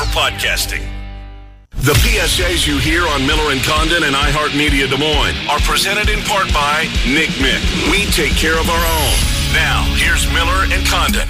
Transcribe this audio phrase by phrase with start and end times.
[0.00, 0.80] for podcasting.
[1.82, 6.20] The PSAs you hear on Miller and Condon and iHeartMedia Des Moines are presented in
[6.20, 7.60] part by Nick Mick.
[7.90, 9.14] We take care of our own.
[9.52, 11.28] Now, here's Miller and Condon.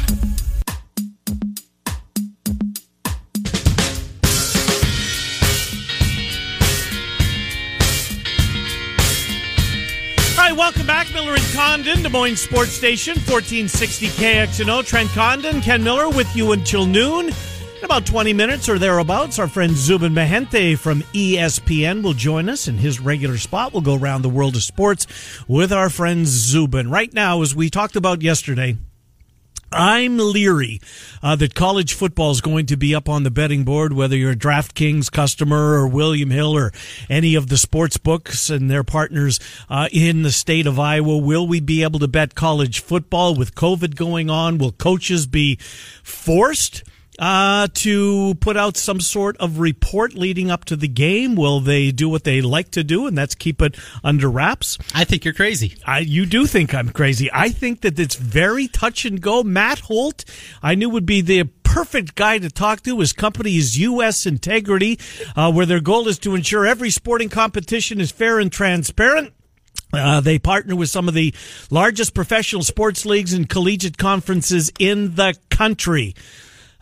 [10.38, 14.86] All right, welcome back, Miller and Condon, Des Moines Sports Station, 1460 KXNO.
[14.86, 17.30] Trent Condon, Ken Miller with you until noon.
[17.80, 22.68] In about 20 minutes or thereabouts, our friend Zubin Mehenti from ESPN will join us
[22.68, 23.72] in his regular spot.
[23.72, 25.06] We'll go around the world of sports
[25.48, 26.90] with our friend Zubin.
[26.90, 28.76] Right now, as we talked about yesterday,
[29.72, 30.82] I'm leery
[31.22, 34.32] uh, that college football is going to be up on the betting board, whether you're
[34.32, 36.72] a DraftKings customer or William Hill or
[37.08, 39.40] any of the sports books and their partners
[39.70, 41.16] uh, in the state of Iowa.
[41.16, 44.58] Will we be able to bet college football with COVID going on?
[44.58, 45.56] Will coaches be
[46.02, 46.82] forced?
[47.20, 51.36] Uh, to put out some sort of report leading up to the game?
[51.36, 54.78] Will they do what they like to do, and that's keep it under wraps?
[54.94, 55.76] I think you're crazy.
[55.84, 57.30] I, you do think I'm crazy.
[57.32, 59.42] I think that it's very touch and go.
[59.42, 60.24] Matt Holt,
[60.62, 62.98] I knew would be the perfect guy to talk to.
[62.98, 64.24] His company is U.S.
[64.24, 64.98] Integrity,
[65.36, 69.34] uh, where their goal is to ensure every sporting competition is fair and transparent.
[69.92, 71.34] Uh, they partner with some of the
[71.68, 76.14] largest professional sports leagues and collegiate conferences in the country.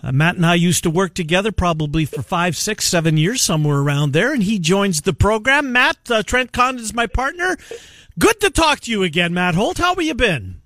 [0.03, 3.79] Uh, Matt and I used to work together probably for five, six, seven years, somewhere
[3.79, 5.73] around there, and he joins the program.
[5.73, 7.57] Matt, uh, Trent Condon is my partner.
[8.19, 9.79] Good to talk to you again, Matt Holt.
[9.79, 10.61] How have you been?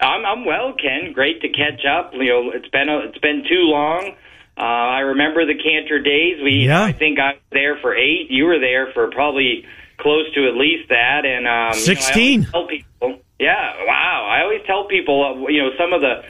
[0.00, 1.12] I'm, I'm well, Ken.
[1.12, 2.12] Great to catch up.
[2.14, 4.14] You know, it's been a, it's been too long.
[4.56, 6.42] Uh, I remember the Cantor days.
[6.42, 6.82] We, Yeah.
[6.82, 8.26] I think I was there for eight.
[8.30, 9.64] You were there for probably
[9.98, 11.24] close to at least that.
[11.24, 12.44] And um, you know, I 16.
[12.46, 14.28] tell people, yeah, wow.
[14.30, 16.22] I always tell people, uh, you know, some of the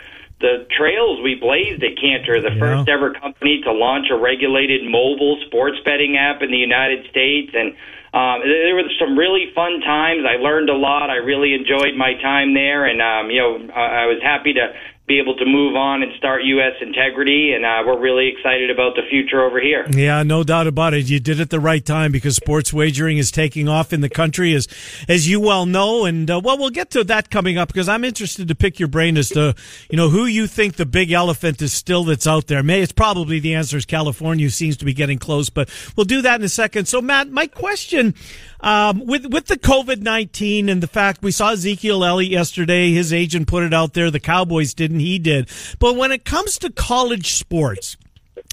[0.42, 2.58] the trails we blazed at Cantor, the Yeah.
[2.58, 7.54] first ever company to launch a regulated mobile sports betting app in the United States,
[7.54, 7.72] and
[8.12, 10.26] um, there were some really fun times.
[10.28, 11.08] I learned a lot.
[11.08, 14.74] I really enjoyed my time there, and um, you know, I I was happy to
[15.06, 16.74] be able to move on and start U.S.
[16.80, 19.84] Integrity, and uh, we're really excited about the future over here.
[19.90, 21.10] Yeah, no doubt about it.
[21.10, 24.54] You did it the right time because sports wagering is taking off in the country,
[24.54, 24.68] as
[25.08, 26.04] as you well know.
[26.04, 28.88] And uh, well, we'll get to that coming up because I'm interested to pick your
[28.88, 29.56] brain as to
[29.90, 32.62] you know who you think the big elephant is still that's out there.
[32.62, 36.22] May it's probably the answer is California seems to be getting close, but we'll do
[36.22, 36.86] that in a second.
[36.86, 38.14] So, Matt, my question
[38.62, 43.12] um, with with the COVID nineteen and the fact we saw Ezekiel Elliott yesterday, his
[43.12, 44.10] agent put it out there.
[44.10, 45.48] The Cowboys didn't, he did.
[45.78, 47.96] But when it comes to college sports.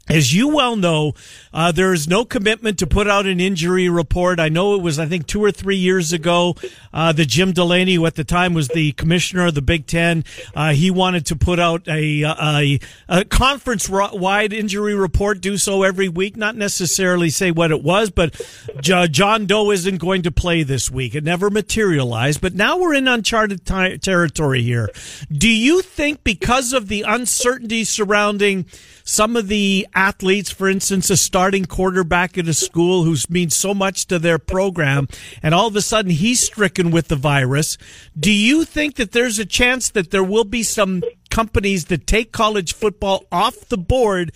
[0.10, 1.14] As you well know,
[1.54, 4.40] uh, there is no commitment to put out an injury report.
[4.40, 6.56] I know it was, I think, two or three years ago
[6.92, 10.24] uh, that Jim Delaney, who at the time was the commissioner of the Big Ten,
[10.56, 15.42] uh, he wanted to put out a, a, a conference-wide injury report.
[15.42, 18.42] Do so every week, not necessarily say what it was, but
[18.82, 21.14] John Doe isn't going to play this week.
[21.14, 24.90] It never materialized, but now we're in uncharted ti territory here.
[25.32, 28.66] Do you think because of the uncertainty surrounding
[29.10, 33.74] some of the athletes, for instance, a starting quarterback at a school who means so
[33.74, 35.08] much to their program,
[35.42, 37.76] and all of a sudden he's stricken with the virus.
[38.18, 42.32] Do you think that there's a chance that there will be some companies that take
[42.32, 44.32] college football off the board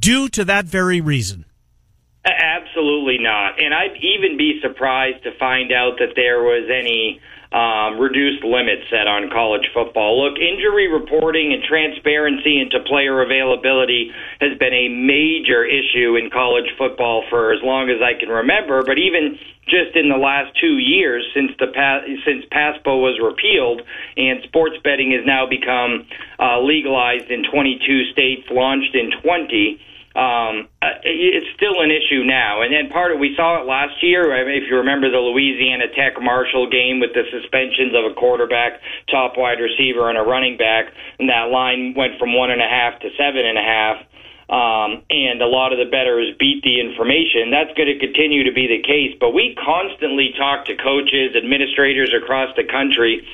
[0.00, 1.44] due to that very reason?
[2.24, 3.60] Absolutely not.
[3.62, 7.20] And I'd even be surprised to find out that there was any
[7.56, 10.20] um, reduced limits set on college football.
[10.20, 14.12] Look, injury reporting and transparency into player availability
[14.44, 18.84] has been a major issue in college football for as long as I can remember.
[18.84, 21.72] But even just in the last two years since the
[22.28, 23.80] since PASPA was repealed
[24.20, 26.04] and sports betting has now become
[26.38, 29.80] uh, legalized in 22 states, launched in 20
[30.16, 32.64] um, uh, it's still an issue now.
[32.64, 34.32] And then part of we saw it last year.
[34.48, 38.80] If you remember the Louisiana Tech Marshall game with the suspensions of a quarterback,
[39.12, 40.88] top wide receiver, and a running back,
[41.20, 43.96] and that line went from one and a half to seven and a half.
[44.48, 47.50] Um, and a lot of the bettors beat the information.
[47.50, 49.18] That's going to continue to be the case.
[49.20, 53.26] But we constantly talk to coaches, administrators across the country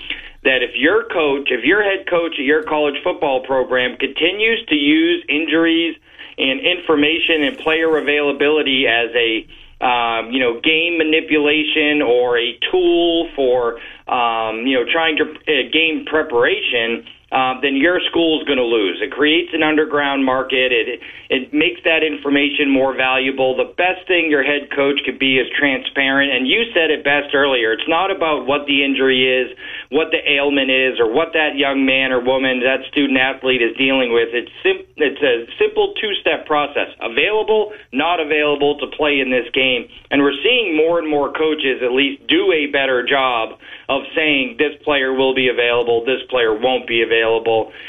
[0.44, 4.74] that if your coach, if your head coach at your college football program continues to
[4.74, 5.96] use injuries
[6.38, 9.46] and information and player availability as a
[9.84, 13.78] um, you know game manipulation or a tool for
[14.08, 17.06] um, you know trying to uh, game preparation.
[17.32, 19.00] Uh, then your school is going to lose.
[19.00, 20.69] It creates an underground market.
[20.69, 21.00] It
[21.32, 23.56] it makes that information more valuable.
[23.56, 26.29] The best thing your head coach could be is transparent.
[26.29, 27.73] And you said it best earlier.
[27.73, 29.49] It's not about what the injury is,
[29.88, 33.73] what the ailment is, or what that young man or woman, that student athlete is
[33.81, 34.28] dealing with.
[34.37, 39.49] It's sim- it's a simple two step process: available, not available to play in this
[39.56, 39.88] game.
[40.12, 43.56] And we're seeing more and more coaches at least do a better job
[43.88, 47.21] of saying this player will be available, this player won't be available,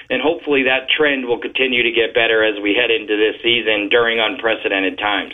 [0.09, 3.89] and hopefully that trend will continue to get better as we head into this season
[3.89, 5.33] during unprecedented times.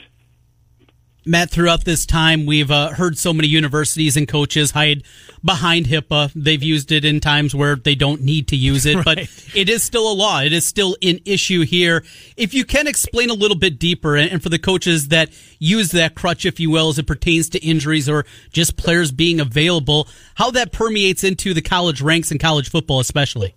[1.26, 5.04] Matt, throughout this time, we've uh, heard so many universities and coaches hide
[5.44, 6.32] behind HIPAA.
[6.34, 9.06] They've used it in times where they don't need to use it, right.
[9.06, 9.20] but
[9.54, 10.40] it is still a law.
[10.40, 12.04] It is still an issue here.
[12.38, 15.30] If you can explain a little bit deeper, and for the coaches that
[15.60, 19.40] use that crutch, if you will, as it pertains to injuries or just players being
[19.40, 23.56] available, how that permeates into the college ranks and college football, especially.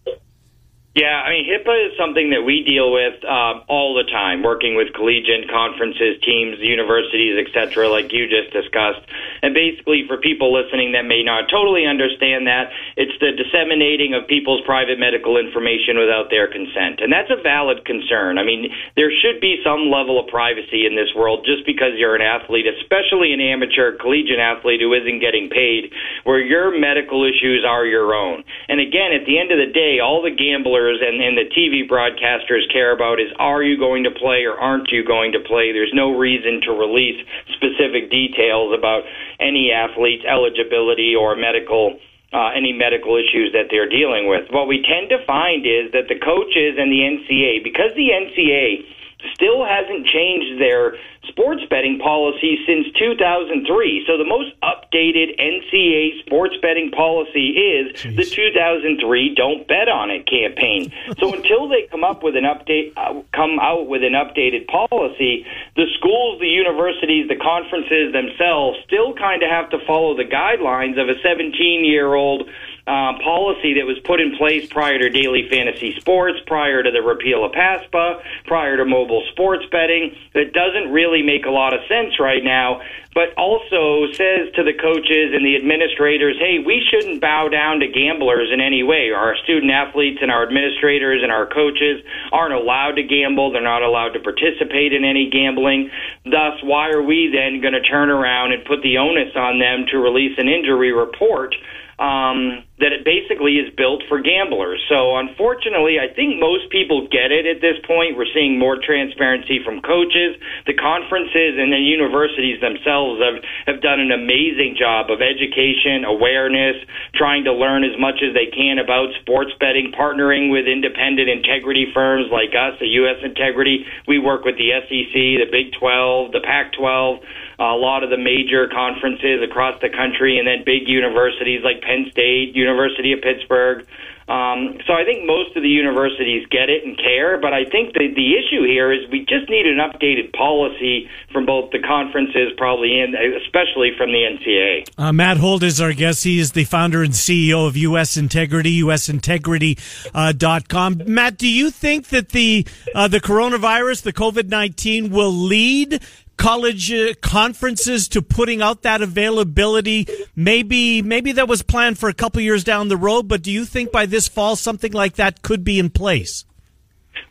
[0.93, 4.77] Yeah, I mean, HIPAA is something that we deal with um, all the time, working
[4.77, 9.01] with collegiate conferences, teams, universities, etc., like you just discussed.
[9.41, 14.29] And basically, for people listening that may not totally understand that, it's the disseminating of
[14.29, 17.01] people's private medical information without their consent.
[17.01, 18.37] And that's a valid concern.
[18.37, 22.21] I mean, there should be some level of privacy in this world just because you're
[22.21, 25.89] an athlete, especially an amateur collegiate athlete who isn't getting paid,
[26.29, 28.45] where your medical issues are your own.
[28.69, 31.89] And again, at the end of the day, all the gamblers and, and the TV
[31.89, 35.73] broadcasters care about is are you going to play or aren't you going to play?
[35.73, 37.21] There's no reason to release
[37.55, 39.05] specific details about
[39.39, 41.99] any athlete's eligibility or medical.
[42.33, 44.49] Uh, any medical issues that they're dealing with.
[44.49, 48.89] What we tend to find is that the coaches and the NCAA, because the NCAA
[49.35, 50.97] still hasn't changed their
[51.29, 54.05] sports betting policy since 2003.
[54.07, 58.17] So the most updated NCAA sports betting policy is Jeez.
[58.17, 60.93] the 2003 "Don't Bet on It" campaign.
[61.19, 65.47] so until they come up with an update, uh, come out with an updated policy,
[65.77, 71.01] the schools, the universities, the conferences themselves still kind of have to follow the guidelines
[71.01, 72.49] of a 17-year-old
[72.87, 77.03] um, policy that was put in place prior to daily fantasy sports, prior to the
[77.03, 80.17] repeal of PASPA, prior to mobile sports betting.
[80.35, 82.83] That doesn't really make a lot of sense right now,
[83.15, 87.87] but also says to the coaches and the administrators, hey, we shouldn't bow down to
[87.87, 89.15] gamblers in any way.
[89.15, 92.03] Our student athletes and our administrators and our coaches
[92.33, 93.53] aren't allowed to gamble.
[93.53, 95.91] They're not allowed to participate in any gambling.
[96.25, 99.87] Thus, why are we then going to turn around and put the onus on them
[99.93, 101.55] to release an injury report?
[102.03, 104.83] Um, that it basically is built for gamblers.
[104.91, 108.19] So unfortunately, I think most people get it at this point.
[108.19, 110.35] We're seeing more transparency from coaches.
[110.67, 113.39] The conferences and the universities themselves have,
[113.71, 116.75] have done an amazing job of education, awareness,
[117.15, 121.87] trying to learn as much as they can about sports betting, partnering with independent integrity
[121.95, 123.23] firms like us, the U.S.
[123.23, 123.87] Integrity.
[124.11, 127.23] We work with the SEC, the Big 12, the Pac 12
[127.71, 132.07] a lot of the major conferences across the country, and then big universities like Penn
[132.11, 133.87] State, University of Pittsburgh.
[134.29, 137.93] Um, so I think most of the universities get it and care, but I think
[137.93, 142.53] the the issue here is we just need an updated policy from both the conferences,
[142.57, 144.87] probably, and especially from the NCAA.
[144.97, 146.23] Uh, Matt Holt is our guest.
[146.23, 148.17] He is the founder and CEO of U.S.
[148.17, 151.01] Integrity, usintegrity.com.
[151.01, 156.01] Uh, Matt, do you think that the uh, the coronavirus, the COVID nineteen, will lead
[156.43, 160.09] college uh, conferences to putting out that availability.
[160.35, 163.65] Maybe maybe that was planned for a couple years down the road, but do you
[163.65, 166.45] think by this fall something like that could be in place?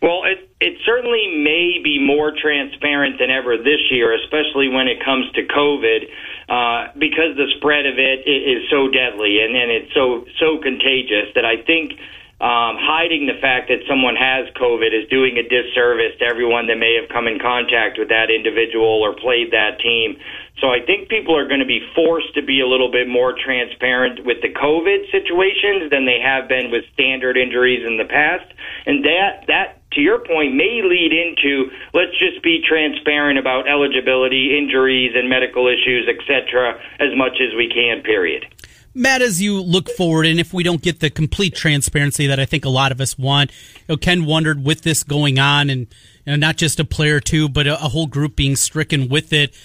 [0.01, 5.03] Well, it it certainly may be more transparent than ever this year, especially when it
[5.03, 6.07] comes to COVID,
[6.47, 11.35] uh, because the spread of it is so deadly and, and it's so so contagious
[11.35, 11.99] that I think
[12.41, 16.81] um, hiding the fact that someone has COVID is doing a disservice to everyone that
[16.81, 20.17] may have come in contact with that individual or played that team.
[20.57, 23.37] So I think people are going to be forced to be a little bit more
[23.37, 28.49] transparent with the COVID situations than they have been with standard injuries in the past.
[28.89, 34.57] And that, that, to your point, may lead into let's just be transparent about eligibility,
[34.57, 38.49] injuries, and medical issues, etc., as much as we can, period.
[38.93, 42.45] Matt, as you look forward, and if we don't get the complete transparency that I
[42.45, 45.87] think a lot of us want, you know, Ken wondered with this going on, and
[46.25, 49.31] you know, not just a player two, but a, a whole group being stricken with
[49.31, 49.55] it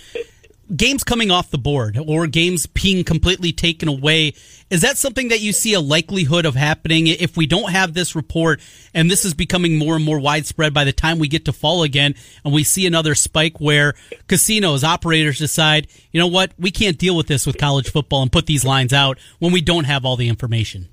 [0.74, 4.34] games coming off the board or games being completely taken away.
[4.70, 8.16] Is that something that you see a likelihood of happening if we don't have this
[8.16, 8.60] report
[8.92, 11.82] and this is becoming more and more widespread by the time we get to fall
[11.82, 13.94] again and we see another spike where
[14.26, 18.32] casinos, operators decide, you know what, we can't deal with this with college football and
[18.32, 20.88] put these lines out when we don't have all the information?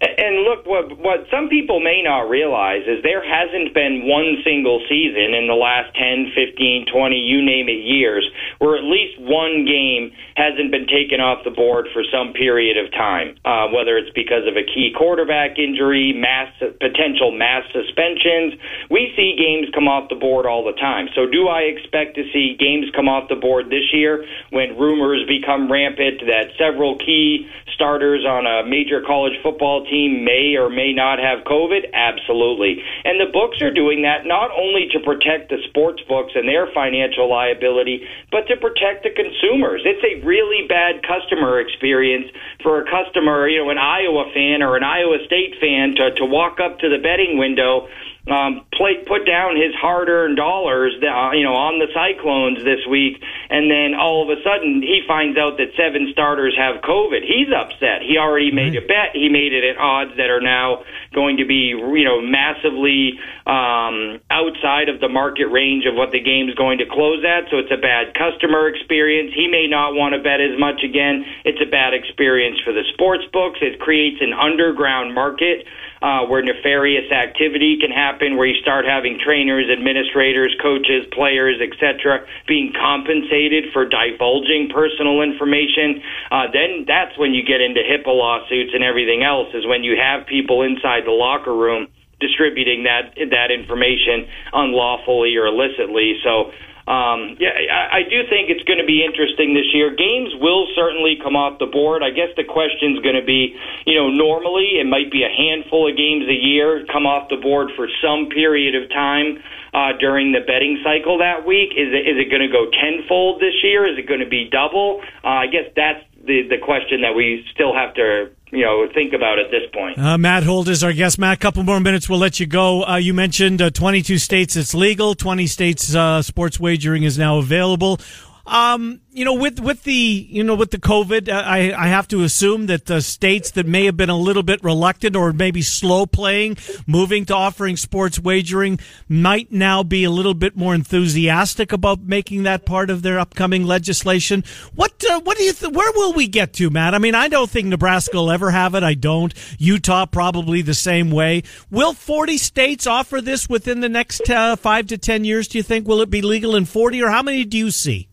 [0.00, 4.78] And look, what what some people may not realize is there hasn't been one single
[4.88, 8.22] season in the last 10, 15, 20, you name it, years
[8.58, 12.90] where at least one game hasn't been taken off the board for some period of
[12.92, 16.46] time, uh, whether it's because of a key quarterback injury, mass
[16.78, 18.54] potential mass suspensions.
[18.90, 21.08] We see games come off the board all the time.
[21.18, 25.26] So do I expect to see games come off the board this year when rumors
[25.26, 30.92] become rampant that several key starters on a major college football team may or may
[30.92, 31.90] not have COVID?
[31.92, 32.84] Absolutely.
[33.04, 36.68] And the books are doing that not only to protect the sports books and their
[36.72, 39.82] financial liability, but to protect the consumers.
[39.84, 42.28] It's a really bad customer experience
[42.62, 46.24] for a customer, you know, an Iowa fan or an Iowa State fan to, to
[46.24, 47.88] walk up to the betting window
[48.30, 53.22] um, play, put down his hard-earned dollars, uh, you know, on the Cyclones this week,
[53.50, 57.24] and then all of a sudden he finds out that seven starters have COVID.
[57.24, 58.02] He's upset.
[58.02, 59.14] He already made a bet.
[59.14, 64.20] He made it at odds that are now going to be, you know, massively um,
[64.30, 67.48] outside of the market range of what the game's going to close at.
[67.50, 69.32] So it's a bad customer experience.
[69.34, 71.24] He may not want to bet as much again.
[71.44, 73.58] It's a bad experience for the sports books.
[73.62, 75.64] It creates an underground market
[76.02, 82.26] uh, where nefarious activity can happen, where you start having trainers, administrators, coaches, players, etc.,
[82.46, 86.02] being compensated for divulging personal information.
[86.30, 89.48] Uh, then that's when you get into HIPAA lawsuits and everything else.
[89.54, 91.88] Is when you have people inside the locker room
[92.20, 96.18] distributing that that information unlawfully or illicitly.
[96.24, 96.50] So
[96.88, 99.92] um, yeah, I, I do think it's going to be interesting this year.
[99.92, 102.00] Games will certainly come off the board.
[102.00, 103.52] I guess the question is going to be,
[103.84, 107.36] you know, normally it might be a handful of games a year come off the
[107.36, 109.36] board for some period of time
[109.76, 111.76] uh, during the betting cycle that week.
[111.76, 113.84] Is it, is it going to go tenfold this year?
[113.84, 115.04] Is it going to be double?
[115.20, 119.12] Uh, I guess that's the the question that we still have to you know think
[119.14, 119.98] about at this point.
[119.98, 121.18] Uh, Matt Holt is our guest.
[121.18, 122.84] Matt, a couple more minutes, we'll let you go.
[122.84, 127.38] Uh, you mentioned uh, 22 states it's legal, 20 states uh, sports wagering is now
[127.38, 127.98] available.
[128.48, 132.08] Um, you know, with with the you know with the COVID, uh, I I have
[132.08, 135.60] to assume that the states that may have been a little bit reluctant or maybe
[135.60, 138.78] slow playing, moving to offering sports wagering,
[139.08, 143.64] might now be a little bit more enthusiastic about making that part of their upcoming
[143.64, 144.44] legislation.
[144.74, 146.94] What uh, what do you th- where will we get to, Matt?
[146.94, 148.82] I mean, I don't think Nebraska will ever have it.
[148.82, 149.34] I don't.
[149.58, 151.42] Utah probably the same way.
[151.70, 155.48] Will forty states offer this within the next uh, five to ten years?
[155.48, 158.07] Do you think will it be legal in forty, or how many do you see?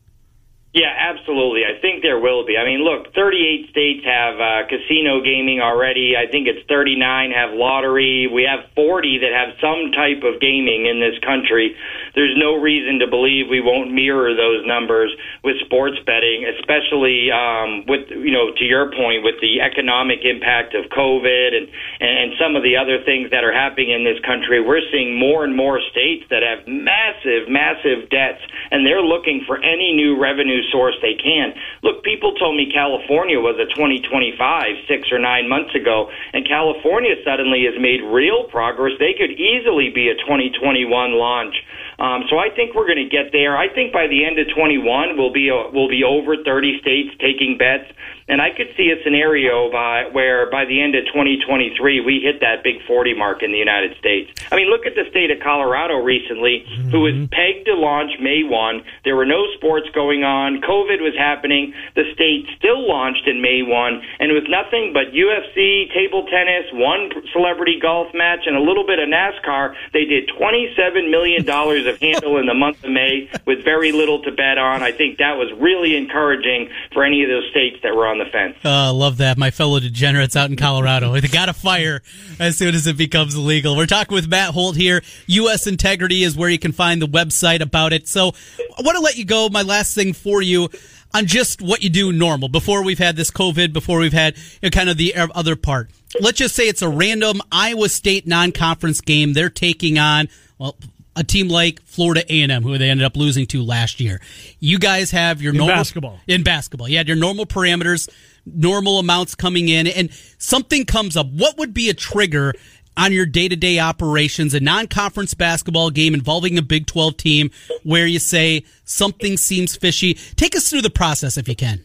[0.76, 1.64] Yeah, absolutely.
[1.64, 2.60] I think there will be.
[2.60, 6.20] I mean, look, 38 states have uh, casino gaming already.
[6.20, 8.28] I think it's 39 have lottery.
[8.28, 11.80] We have 40 that have some type of gaming in this country.
[12.12, 15.16] There's no reason to believe we won't mirror those numbers
[15.48, 20.76] with sports betting, especially um, with, you know, to your point, with the economic impact
[20.76, 21.72] of COVID and,
[22.04, 24.60] and some of the other things that are happening in this country.
[24.60, 28.44] We're seeing more and more states that have massive, massive debts,
[28.76, 31.54] and they're looking for any new revenue source they can.
[31.84, 37.16] Look, people told me California was a 2025 six or nine months ago, and California
[37.24, 38.94] suddenly has made real progress.
[39.00, 41.56] They could easily be a 2021 launch.
[42.00, 43.58] Um, so I think we're going to get there.
[43.58, 47.16] I think by the end of 21, we'll be uh, we'll be over 30 states
[47.20, 47.92] taking bets.
[48.28, 52.42] And I could see a scenario by where by the end of 2023 we hit
[52.42, 54.34] that big 40 mark in the United States.
[54.52, 56.90] I mean, look at the state of Colorado recently, mm-hmm.
[56.90, 58.82] who was pegged to launch May 1.
[59.06, 60.62] There were no sports going on.
[60.62, 61.74] COVID was happening.
[61.94, 66.66] The state still launched in May 1, and it was nothing but UFC, table tennis,
[66.74, 69.76] one celebrity golf match, and a little bit of NASCAR.
[69.94, 74.24] They did 27 million dollars of handle in the month of May with very little
[74.24, 74.82] to bet on.
[74.82, 78.26] I think that was really encouraging for any of those states that were on on
[78.26, 78.58] the fence.
[78.64, 79.38] Uh, love that.
[79.38, 81.20] My fellow degenerates out in Colorado.
[81.20, 82.02] They got to fire
[82.40, 83.76] as soon as it becomes legal.
[83.76, 85.02] We're talking with Matt Holt here.
[85.28, 85.68] U.S.
[85.68, 88.08] Integrity is where you can find the website about it.
[88.08, 89.50] So I want to let you go.
[89.50, 90.70] My last thing for you
[91.14, 94.44] on just what you do normal before we've had this COVID, before we've had you
[94.64, 95.90] know, kind of the other part.
[96.20, 99.34] Let's just say it's a random Iowa State non-conference game.
[99.34, 100.78] They're taking on, well,
[101.16, 104.22] a team like Florida A&M, who they ended up losing to last year.
[104.60, 106.20] You guys have your in normal basketball.
[106.28, 108.10] In basketball, you had your normal parameters,
[108.46, 111.28] normal amounts coming in, and something comes up.
[111.28, 112.54] What would be a trigger
[112.98, 117.52] on your day-to-day operations, a non-conference basketball game involving a Big 12 team
[117.84, 120.14] where you say something seems fishy?
[120.36, 121.84] Take us through the process if you can.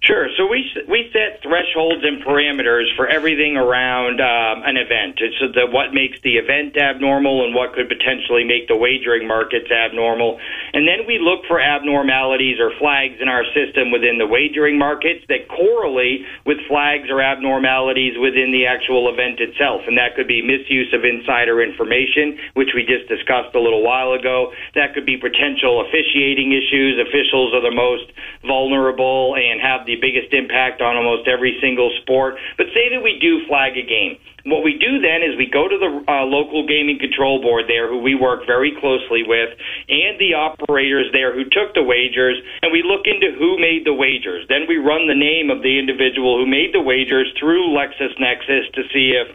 [0.00, 0.27] Sure.
[0.38, 5.18] So we we set thresholds and parameters for everything around um, an event.
[5.18, 9.66] It's the what makes the event abnormal and what could potentially make the wagering markets
[9.66, 10.38] abnormal.
[10.72, 15.26] And then we look for abnormalities or flags in our system within the wagering markets
[15.26, 19.90] that correlate with flags or abnormalities within the actual event itself.
[19.90, 24.14] And that could be misuse of insider information, which we just discussed a little while
[24.14, 24.54] ago.
[24.78, 26.94] That could be potential officiating issues.
[27.02, 28.06] Officials are the most
[28.46, 32.36] vulnerable and have the biggest impact on almost every single sport.
[32.56, 34.18] But say that we do flag a game.
[34.46, 37.88] What we do then is we go to the uh, local gaming control board there,
[37.88, 39.50] who we work very closely with,
[39.88, 43.92] and the operators there who took the wagers, and we look into who made the
[43.92, 44.46] wagers.
[44.48, 48.82] Then we run the name of the individual who made the wagers through LexisNexis to
[48.88, 49.28] see if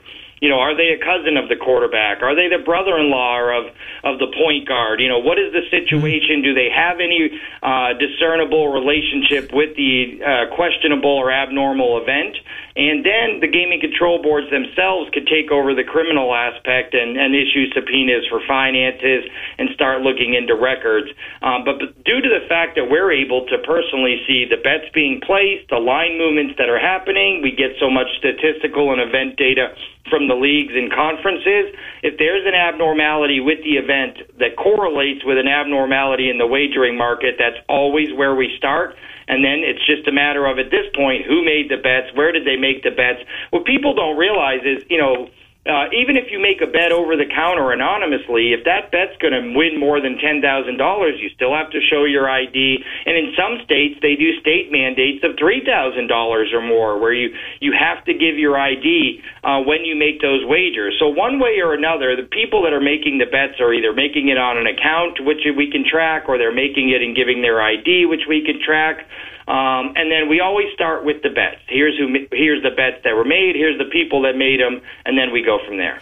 [0.43, 2.21] you know, are they a cousin of the quarterback?
[2.21, 3.65] Are they the brother-in-law of
[4.03, 4.99] of the point guard?
[4.99, 6.43] You know, what is the situation?
[6.43, 7.31] Do they have any
[7.63, 12.35] uh, discernible relationship with the uh, questionable or abnormal event?
[12.75, 17.37] And then the gaming control boards themselves could take over the criminal aspect and, and
[17.37, 19.29] issue subpoenas for finances
[19.61, 21.13] and start looking into records.
[21.45, 24.89] Um, but, but due to the fact that we're able to personally see the bets
[24.89, 29.37] being placed, the line movements that are happening, we get so much statistical and event
[29.37, 29.77] data
[30.09, 31.77] from the leagues and conferences.
[32.01, 36.97] If there's an abnormality with the event that correlates with an abnormality in the wagering
[36.97, 38.97] market, that's always where we start.
[39.27, 42.13] And then it's just a matter of at this point, who made the bets?
[42.13, 43.19] Where did they make the bets?
[43.51, 45.29] What people don't realize is, you know,
[45.63, 49.31] uh, even if you make a bet over the counter anonymously, if that bet's going
[49.31, 52.83] to win more than ten thousand dollars, you still have to show your ID.
[53.07, 57.15] And in some states, they do state mandates of three thousand dollars or more, where
[57.15, 57.31] you
[57.63, 60.99] you have to give your ID uh, when you make those wagers.
[60.99, 64.27] So one way or another, the people that are making the bets are either making
[64.27, 67.63] it on an account, which we can track, or they're making it and giving their
[67.63, 69.07] ID, which we can track.
[69.47, 71.61] Um, and then we always start with the bets.
[71.67, 72.07] Here's who.
[72.31, 73.55] Here's the bets that were made.
[73.55, 75.99] Here's the people that made them, and then we go from there.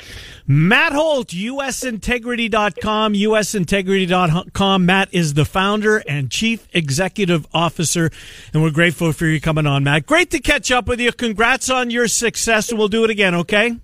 [0.48, 4.86] Matt Holt, usintegrity.com, usintegrity.com.
[4.86, 8.12] Matt is the founder and chief executive officer,
[8.54, 10.06] and we're grateful for you coming on, Matt.
[10.06, 11.12] Great to catch up with you.
[11.12, 13.78] Congrats on your success, and we'll do it again, okay?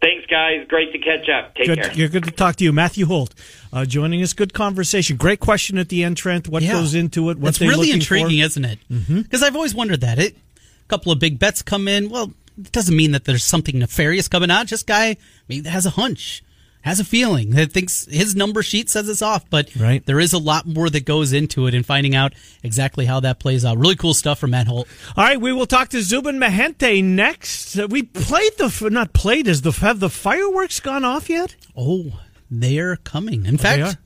[0.00, 0.66] Thanks, guys.
[0.68, 1.54] Great to catch up.
[1.56, 1.92] Take good, care.
[1.92, 3.34] You're good to talk to you, Matthew Holt,
[3.72, 4.32] uh, joining us.
[4.32, 5.16] Good conversation.
[5.16, 6.46] Great question at the end, Trent.
[6.48, 6.72] What Yeah.
[6.72, 7.38] goes into it?
[7.38, 8.46] What's really intriguing, for?
[8.46, 8.78] isn't it?
[9.08, 10.18] Because I've always wondered that.
[10.20, 12.10] It, a couple of big bets come in.
[12.10, 14.66] Well, it doesn't mean that there's something nefarious coming out.
[14.68, 15.16] Just guy
[15.48, 16.44] maybe has a hunch,
[16.82, 19.44] has a feeling that thinks his number sheet says it's off.
[19.50, 20.04] But Right.
[20.06, 23.38] there is a lot more that goes into it and finding out exactly how that
[23.38, 23.78] plays out.
[23.78, 24.86] Really cool stuff from Matt Holt.
[25.16, 27.76] All right, we will talk to Zubin Mehenti next.
[27.88, 29.46] We played the f- not played.
[29.46, 31.56] Has the have the fireworks gone off yet?
[31.76, 33.46] Oh, they're coming.
[33.46, 33.86] In Oh, they are?
[33.86, 33.98] fact,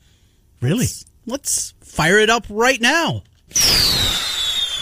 [0.61, 0.81] Really?
[0.81, 3.23] let's, let's fire it up right now.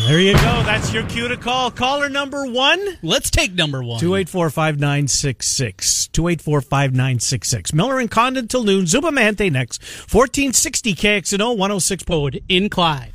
[0.01, 0.41] There you go.
[0.41, 1.71] That's your cue to call.
[1.71, 2.85] Caller number one.
[3.03, 4.01] Let's take number one.
[4.01, 6.09] 284 5966.
[6.09, 7.73] 284 5966.
[7.73, 8.87] Miller and Condon till noon.
[8.87, 9.83] Zubin Mehenti next.
[10.13, 12.03] 1460 KXNO 106.
[12.05, 13.13] Code in Clyde.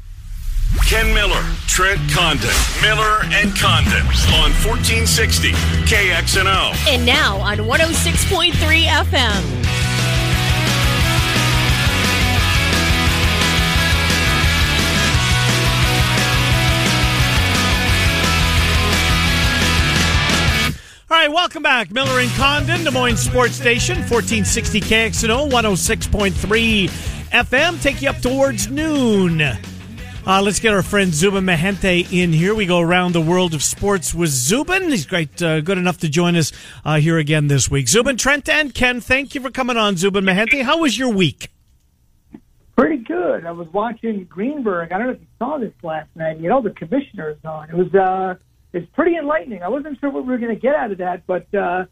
[0.88, 2.50] Ken Miller, Trent Condon,
[2.82, 4.06] Miller and Condon
[4.38, 6.88] on 1460 KXNO.
[6.88, 8.54] And now on 106.3
[8.86, 9.89] FM.
[21.30, 21.92] Right, welcome back.
[21.92, 26.90] Miller and Condon, Des Moines Sports Station, 1460 KXNO 106.3
[27.30, 27.82] FM.
[27.84, 29.40] Take you up towards noon.
[29.40, 32.56] Uh, let's get our friend Zubin Mehenti in here.
[32.56, 34.90] We go around the world of sports with Zubin.
[34.90, 36.52] He's great, uh, good enough to join us
[36.84, 37.88] uh, here again this week.
[37.88, 40.64] Zubin, Trent, and Ken, thank you for coming on, Zubin Mehenti.
[40.64, 41.52] How was your week?
[42.76, 43.46] Pretty good.
[43.46, 44.92] I was watching Greenberg.
[44.92, 46.40] I don't know if you saw this last night.
[46.40, 47.70] You all the commissioners on.
[47.70, 47.92] It was
[48.74, 49.64] it's pretty enlightening.
[49.64, 51.86] I wasn't sure what we were going to get out of that, but uh,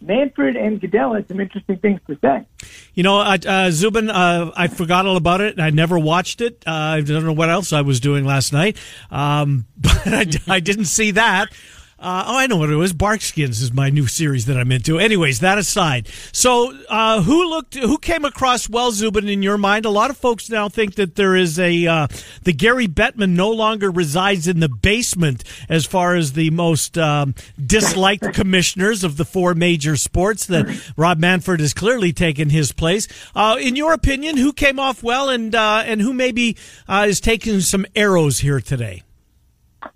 [0.00, 2.46] Manfred and Goodell had some interesting things to say.
[2.94, 5.58] You know, uh, uh, Zubin, uh, I forgot all about it.
[5.60, 6.62] I never watched it.
[6.66, 8.76] Uh, I don't know what else I was doing last night,
[9.10, 11.52] um, but I, I didn't see that.
[12.00, 12.94] Uh, oh, I know what it was.
[12.94, 14.98] Barkskins is my new series that I'm into.
[14.98, 19.84] Anyways, that aside, so uh, who looked, who came across well, Zubin, in your mind?
[19.84, 22.06] A lot of folks now think that there is a uh,
[22.42, 27.34] the Gary Bettman no longer resides in the basement as far as the most um,
[27.62, 30.46] disliked commissioners of the four major sports.
[30.46, 33.08] That Rob Manfred has clearly taken his place.
[33.34, 36.56] Uh, in your opinion, who came off well, and uh, and who maybe
[36.88, 39.02] uh, is taking some arrows here today?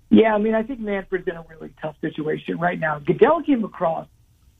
[0.09, 2.99] Yeah, I mean, I think Manfred's in a really tough situation right now.
[2.99, 4.07] Goodell came across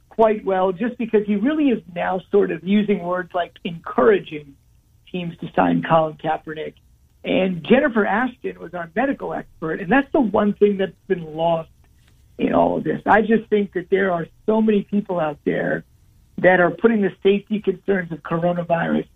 [0.09, 4.55] quite well just because he really is now sort of using words like encouraging
[5.11, 6.73] teams to sign Colin Kaepernick.
[7.23, 11.69] And Jennifer Ashton was our medical expert, and that's the one thing that's been lost
[12.37, 13.01] in all of this.
[13.05, 15.83] I just think that there are so many people out there
[16.37, 19.07] that are putting the safety concerns of coronavirus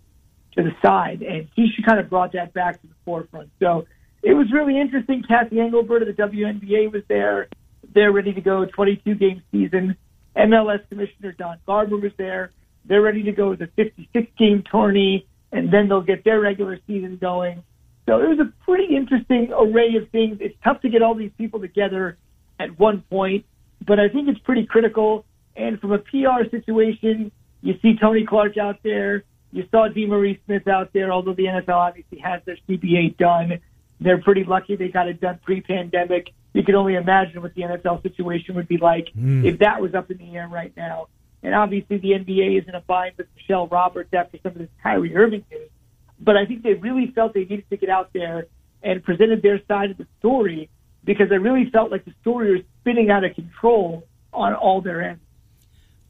[0.56, 3.50] to the side, and he should kind of brought that back to the forefront.
[3.60, 3.86] So
[4.22, 5.22] it was really interesting.
[5.26, 7.48] Cathy Engelbert of the WNBA was there.
[7.94, 9.96] They're ready to go, 22 game season.
[10.36, 12.52] MLS Commissioner Don Garber was there.
[12.84, 16.78] They're ready to go with a 56 game tourney, and then they'll get their regular
[16.86, 17.62] season going.
[18.06, 20.38] So it was a pretty interesting array of things.
[20.40, 22.18] It's tough to get all these people together
[22.58, 23.44] at one point,
[23.86, 25.24] but I think it's pretty critical.
[25.56, 29.24] And from a PR situation, you see Tony Clark out there.
[29.52, 33.60] You saw DeMaurice Smith out there, although the NFL obviously has their CBA done.
[34.00, 36.32] They're pretty lucky they got it done pre-pandemic.
[36.52, 39.44] You can only imagine what the NFL situation would be like mm.
[39.44, 41.08] if that was up in the air right now.
[41.42, 44.68] And obviously the NBA is in a bind with Michele Roberts after some of this
[44.82, 45.70] Kyrie Irving news.
[46.18, 48.46] But I think they really felt they needed to get out there
[48.82, 50.68] and presented their side of the story
[51.04, 55.02] because I really felt like the story was spinning out of control on all their
[55.02, 55.22] ends.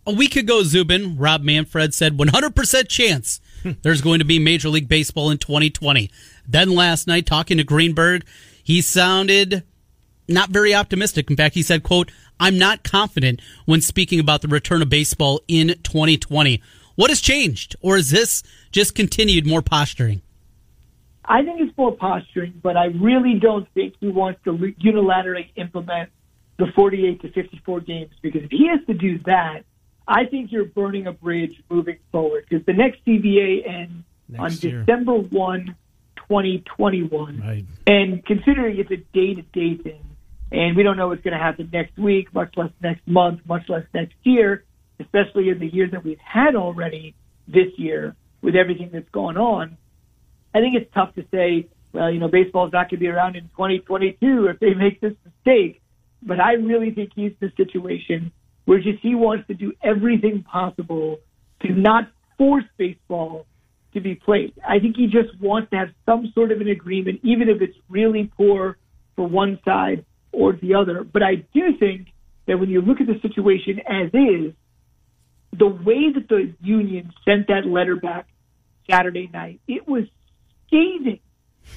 [0.07, 3.40] A week ago, Zubin, Rob Manfred said 100% chance
[3.83, 6.11] there's going to be Major League Baseball in 2020.
[6.46, 8.25] Then last night, talking to Greenberg,
[8.62, 9.64] he sounded
[10.29, 11.31] not very optimistic.
[11.31, 15.40] In fact, he said, quote, I'm not confident when speaking about the return of baseball
[15.49, 16.62] in 2020.
[16.94, 17.77] What has changed?
[17.81, 18.42] Or is this
[18.73, 20.23] just continued more posturing?
[21.25, 26.11] I think it's more posturing, but I really don't think he wants to unilaterally implement
[26.59, 29.64] the 48 to 54 games because if he has to do that,
[30.11, 34.70] I think you're burning a bridge moving forward because the next CBA ends next on
[34.70, 34.81] year.
[34.81, 35.77] December 1,
[36.16, 37.40] 2021.
[37.40, 37.64] Right.
[37.87, 40.05] And considering it's a day to day thing,
[40.51, 43.68] and we don't know what's going to happen next week, much less next month, much
[43.68, 44.64] less next year,
[44.99, 47.14] especially in the years that we've had already
[47.46, 49.77] this year with everything that's going on.
[50.53, 53.37] I think it's tough to say, well, you know, baseball's not going to be around
[53.37, 55.81] in 2022 if they make this mistake.
[56.20, 58.33] But I really think he's a situation
[58.70, 61.18] where just he wants to do everything possible
[61.61, 62.04] to not
[62.38, 63.44] force baseball
[63.92, 64.54] to be played.
[64.64, 67.76] I think he just wants to have some sort of an agreement, even if it's
[67.88, 68.78] really poor
[69.16, 71.02] for one side or the other.
[71.02, 72.12] But I do think
[72.46, 74.54] that when you look at the situation as is,
[75.59, 78.28] the way that the union sent that letter back
[78.88, 80.04] Saturday night, it was
[80.68, 81.18] scathing.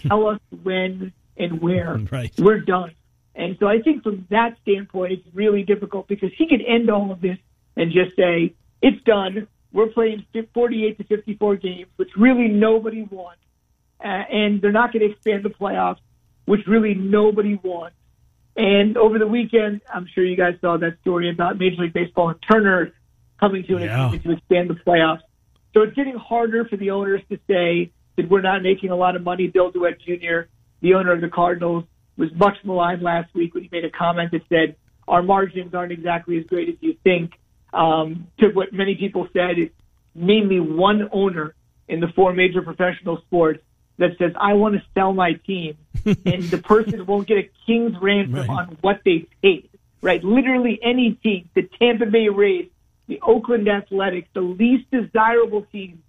[0.07, 2.31] Tell us when and where right.
[2.37, 2.91] we're done.
[3.35, 7.11] And so I think from that standpoint, it's really difficult because he could end all
[7.11, 7.37] of this
[7.75, 9.47] and just say, it's done.
[9.71, 13.41] We're playing 48 to 54 games, which really nobody wants.
[14.03, 15.99] Uh, and they're not going to expand the playoffs,
[16.45, 17.95] which really nobody wants.
[18.55, 22.29] And over the weekend, I'm sure you guys saw that story about Major League Baseball
[22.29, 22.91] and Turner
[23.39, 24.05] coming to an yeah.
[24.05, 25.21] agreement to expand the playoffs.
[25.73, 29.15] So it's getting harder for the owners to say that we're not making a lot
[29.15, 29.47] of money.
[29.47, 30.41] Bill DeWitt Jr.,
[30.81, 31.85] the owner of the Cardinals,
[32.17, 34.75] was much maligned last week when he made a comment that said
[35.07, 37.33] our margins aren't exactly as great as you think.
[37.73, 39.73] Um, to what many people said, it's
[40.13, 41.55] mainly one owner
[41.87, 43.61] in the four major professional sports
[43.97, 45.77] that says, I want to sell my team.
[46.05, 48.49] and the person won't get a king's ransom right.
[48.49, 49.69] on what they paid.
[50.01, 50.23] Right?
[50.23, 52.69] Literally any team, the Tampa Bay Rays,
[53.07, 56.03] the Oakland Athletics, the least desirable team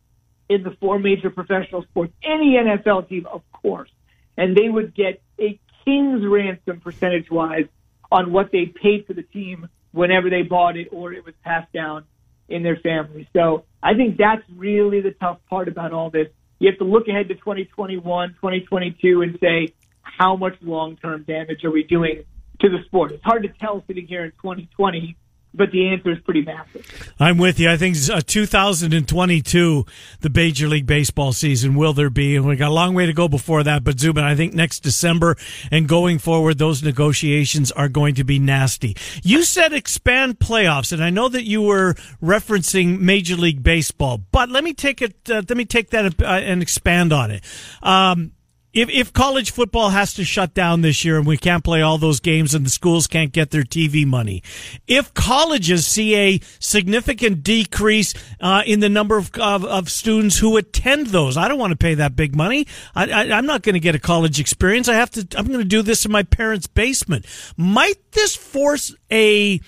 [0.49, 3.90] in the four major professional sports, any NFL team, of course.
[4.37, 5.23] And they would get
[5.85, 7.66] king's ransom percentage wise
[8.11, 11.73] on what they paid for the team whenever they bought it or it was passed
[11.73, 12.05] down
[12.49, 13.29] in their family.
[13.33, 16.29] So I think that's really the tough part about all this.
[16.59, 21.64] You have to look ahead to 2021, 2022 and say, how much long term damage
[21.64, 22.25] are we doing
[22.61, 23.12] to the sport?
[23.12, 25.16] It's hard to tell sitting here in 2020
[25.55, 26.85] but the answer is pretty massive.
[27.19, 27.71] I'm with you.
[27.71, 29.87] I think uh, 2022,
[30.21, 32.37] the Major League Baseball season, will there be?
[32.37, 33.85] And we got a long way to go before that.
[33.85, 35.37] But Zubin, I think next December
[35.71, 38.97] and going forward, those negotiations are going to be nasty.
[39.23, 44.51] You said expand playoffs, and I know that you were referencing Major League Baseball, but
[44.51, 45.17] let me take it.
[45.31, 47.45] Uh, let me take that uh, and expand on it.
[47.83, 48.33] Um,
[48.75, 51.97] if if college football has to shut down this year and we can't play all
[51.97, 54.43] those games and the schools can't get their TV money,
[54.87, 60.57] if colleges see a significant decrease uh, in the number of, of, of students who
[60.57, 62.67] attend those, I don't want to pay that big money.
[62.95, 64.89] I, I, I'm not going to get a college experience.
[64.89, 65.27] I have to.
[65.39, 67.27] I'm going to do this in my parents' basement.
[67.57, 69.61] Might this force a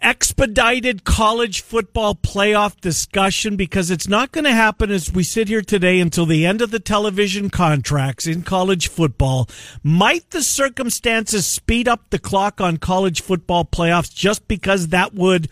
[0.00, 5.62] expedited college football playoff discussion because it's not going to happen as we sit here
[5.62, 9.48] today until the end of the television contracts in college football.
[9.82, 15.48] Might the circumstances speed up the clock on college football playoffs just because that would,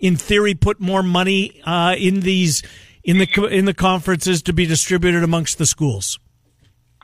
[0.00, 2.62] in theory, put more money uh, in these
[3.02, 6.18] in the in the conferences to be distributed amongst the schools?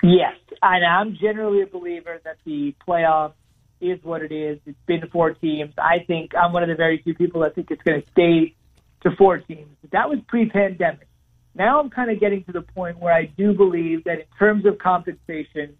[0.03, 3.35] Yes, and I'm generally a believer that the playoffs
[3.81, 4.59] is what it is.
[4.67, 5.73] It's been four teams.
[5.79, 8.55] I think I'm one of the very few people that think it's going to stay
[9.03, 9.77] to four teams.
[9.93, 11.07] That was pre-pandemic.
[11.55, 14.67] Now I'm kind of getting to the point where I do believe that in terms
[14.67, 15.77] of compensation,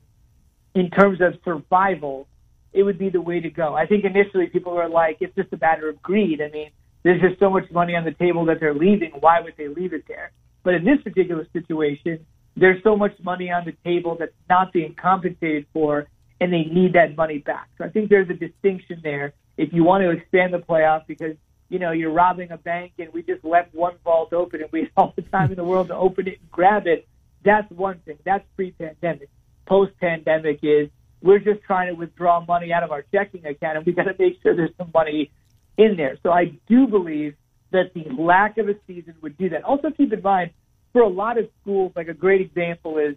[0.75, 2.27] in terms of survival,
[2.73, 3.75] it would be the way to go.
[3.75, 6.41] I think initially people were like, it's just a matter of greed.
[6.41, 6.71] I mean,
[7.03, 9.13] there's just so much money on the table that they're leaving.
[9.21, 10.33] Why would they leave it there?
[10.63, 14.95] But in this particular situation, there's so much money on the table that's not being
[14.95, 16.09] compensated for,
[16.41, 17.69] and they need that money back.
[17.79, 19.35] So I think there's a distinction there.
[19.57, 21.37] If you want to expand the playoff because
[21.69, 24.81] you know you're robbing a bank and we just left one vault open and we
[24.81, 27.07] have all the time in the world to open it and grab it,
[27.45, 28.19] that's one thing.
[28.25, 29.29] That's pre-pandemic.
[29.67, 30.89] Post-pandemic is
[31.23, 34.15] we're just trying to withdraw money out of our checking account and we got to
[34.19, 35.31] make sure there's some money
[35.77, 36.19] in there.
[36.23, 37.35] So I do believe
[37.73, 39.63] that the lack of a season would do that.
[39.65, 40.51] Also keep in mind
[40.93, 43.17] for a lot of schools, like a great example is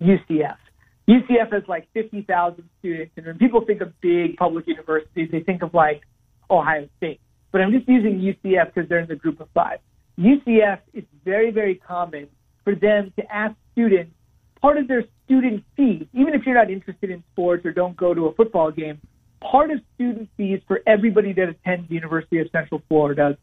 [0.00, 0.56] UCF.
[1.08, 5.62] UCF has like 50,000 students, and when people think of big public universities, they think
[5.62, 6.02] of like
[6.50, 7.20] Ohio State.
[7.52, 9.78] But I'm just using UCF because they're in the group of five.
[10.18, 12.28] UCF is very, very common
[12.64, 14.12] for them to ask students
[14.60, 18.14] part of their student fees, even if you're not interested in sports or don't go
[18.14, 19.00] to a football game,
[19.40, 23.36] part of student fees for everybody that attends the University of Central Florida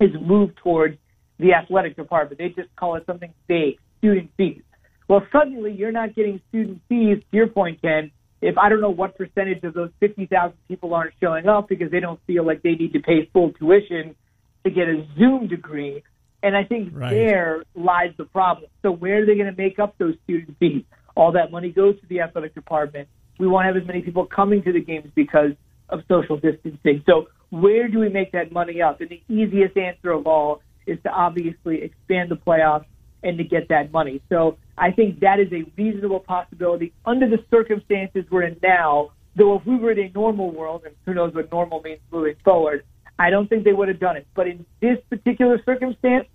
[0.00, 0.96] is moved towards
[1.38, 2.38] the athletic department.
[2.38, 4.62] They just call it something vague, student fees.
[5.10, 8.90] Well, suddenly you're not getting student fees, to your point, Ken, if I don't know
[8.90, 12.76] what percentage of those 50,000 people aren't showing up because they don't feel like they
[12.76, 14.14] need to pay full tuition
[14.62, 16.04] to get a Zoom degree.
[16.44, 17.10] And I think Right.
[17.10, 18.70] there lies the problem.
[18.82, 20.84] So where are they going to make up those student fees?
[21.16, 23.08] All that money goes to the athletic department.
[23.40, 25.54] We won't have as many people coming to the games because
[25.88, 27.02] of social distancing.
[27.04, 29.00] So where do we make that money up?
[29.00, 32.84] And the easiest answer of all is to obviously expand the playoffs
[33.22, 34.20] and to get that money.
[34.28, 39.12] So I think that is a reasonable possibility under the circumstances we're in now.
[39.36, 42.34] Though if we were in a normal world, and who knows what normal means moving
[42.44, 42.84] forward,
[43.18, 44.26] I don't think they would have done it.
[44.34, 46.26] But in this particular circumstance,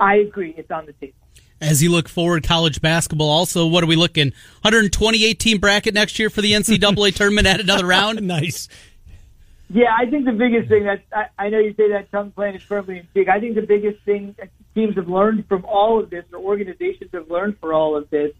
[0.00, 1.14] I agree, it's on the table.
[1.60, 3.28] As you look forward, college basketball.
[3.28, 4.28] Also, what are we looking?
[4.62, 7.46] 128 team bracket next year for the NCAA tournament.
[7.46, 8.20] Add another round.
[8.30, 8.68] Nice.
[9.72, 12.56] Yeah, I think the biggest thing that I, I know you say that tongue plan
[12.56, 13.28] is firmly in cheek.
[13.28, 17.10] I think the biggest thing that teams have learned from all of this, or organizations
[17.12, 18.32] have learned for all of this,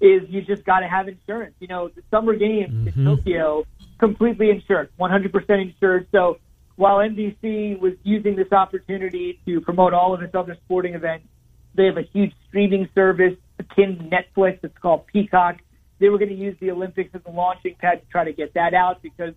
[0.00, 1.54] is you just got to have insurance.
[1.60, 3.04] You know, the summer games in mm-hmm.
[3.04, 3.64] Tokyo
[3.98, 6.08] completely insured, 100% insured.
[6.10, 6.38] So
[6.76, 11.26] while NBC was using this opportunity to promote all of its other sporting events,
[11.74, 14.58] they have a huge streaming service akin to Netflix.
[14.62, 15.60] It's called Peacock.
[16.00, 18.54] They were going to use the Olympics as a launching pad to try to get
[18.54, 19.34] that out because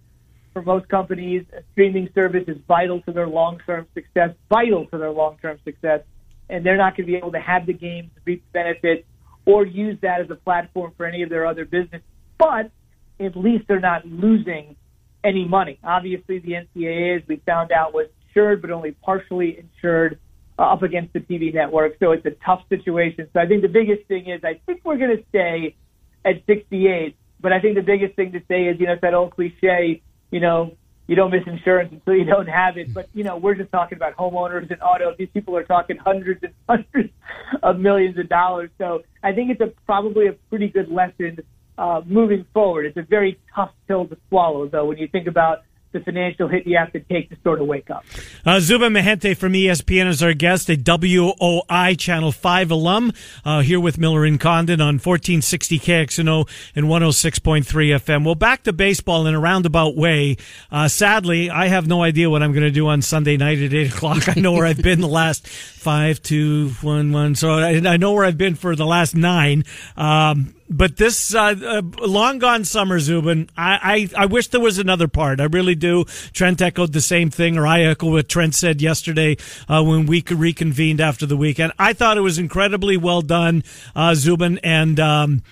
[0.51, 5.11] for most companies, a streaming service is vital to their long-term success, vital to their
[5.11, 6.01] long-term success,
[6.49, 9.07] and they're not going to be able to have the games reap the benefits
[9.45, 12.01] or use that as a platform for any of their other business.
[12.37, 12.71] But
[13.19, 14.75] at least they're not losing
[15.23, 15.79] any money.
[15.83, 20.19] Obviously, the NCAA, as we found out, was insured, but only partially insured
[20.57, 21.93] uh, up against the TV network.
[21.99, 23.27] So it's a tough situation.
[23.33, 25.75] So I think the biggest thing is I think we're going to stay
[26.23, 27.15] at 68.
[27.39, 30.01] But I think the biggest thing to say is, you know, it's that old cliche,
[30.31, 30.75] you know,
[31.07, 32.93] you don't miss insurance until you don't have it.
[32.93, 35.13] But, you know, we're just talking about homeowners and auto.
[35.17, 37.13] These people are talking hundreds and hundreds
[37.61, 38.69] of millions of dollars.
[38.77, 41.39] So I think it's a probably a pretty good lesson
[41.77, 42.85] uh, moving forward.
[42.85, 45.63] It's a very tough pill to swallow, though, when you think about
[45.95, 48.05] the financial hit you have to take to sort of wake up.
[48.45, 53.13] Uh, Zubin Mehenti from ESPN is our guest, a WOI Channel 5 alum,
[53.45, 58.25] uh, here with Miller and Condon on 1460 KXNO and 106.3 FM.
[58.25, 60.35] Well, back to baseball in a roundabout way.
[60.69, 63.73] Uh, sadly, I have no idea what I'm going to do on Sunday night at
[63.73, 64.37] 8 o'clock.
[64.37, 67.35] I know where I've been the last five, two, one, one.
[67.35, 69.63] So I, I know where I've been for the last nine.
[69.95, 73.49] Um, but this uh, uh, long gone summer, Zubin.
[73.55, 75.39] I, I I wish there was another part.
[75.39, 76.05] I really do.
[76.33, 80.23] Trent echoed the same thing, or I echo what Trent said yesterday uh, when we
[80.27, 81.73] reconvened after the weekend.
[81.77, 83.63] I thought it was incredibly well done,
[83.95, 85.43] uh, Zubin, and um,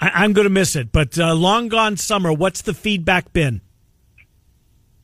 [0.00, 0.92] I, I'm going to miss it.
[0.92, 2.32] But uh, long gone summer.
[2.32, 3.60] What's the feedback been?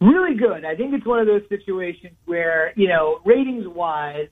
[0.01, 0.65] really good.
[0.65, 4.29] I think it's one of those situations where you know, ratings wise,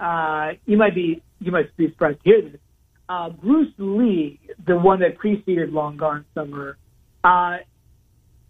[0.00, 2.60] uh, you might be you might be surprised to hear this.
[3.08, 6.76] Uh, Bruce Lee, the one that preceded Long Gone Summer,
[7.24, 7.58] uh,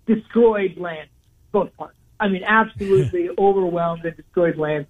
[0.06, 1.10] destroyed Lance
[1.52, 1.94] both parts.
[2.20, 4.88] I mean, absolutely overwhelmed and destroyed Lance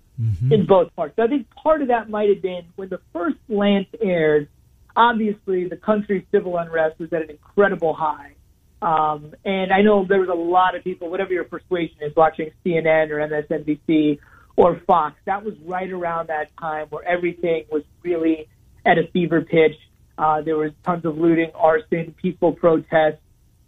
[0.50, 1.14] in both parts.
[1.16, 4.48] So I think part of that might have been when the first Lance aired.
[4.96, 8.34] Obviously, the country's civil unrest was at an incredible high.
[8.80, 12.50] Um, and I know there was a lot of people, whatever your persuasion is, watching
[12.64, 14.18] CNN or MSNBC
[14.56, 15.16] or Fox.
[15.24, 18.48] That was right around that time where everything was really
[18.88, 19.76] at a fever pitch.
[20.16, 23.20] Uh, there was tons of looting, arson, peaceful protests,